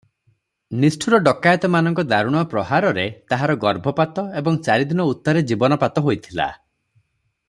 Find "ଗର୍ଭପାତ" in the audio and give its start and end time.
3.65-4.25